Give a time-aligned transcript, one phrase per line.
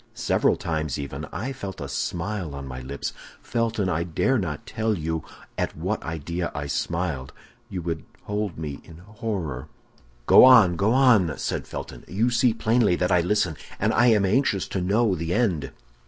[0.15, 3.13] Several times, even, I felt a smile on my lips.
[3.39, 5.23] Felton, I dare not tell you
[5.59, 7.33] at what idea I smiled;
[7.69, 9.67] you would hold me in horror—"
[10.25, 10.75] "Go on!
[10.75, 14.67] go on!" said Felton; "you see plainly that I listen, and that I am anxious
[14.69, 15.71] to know the end."